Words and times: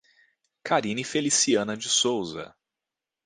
Carine 0.63 1.03
Feliciana 1.03 1.75
de 1.77 1.87
Sousa 1.87 2.55